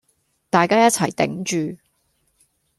[0.49, 1.79] 大家一齊頂住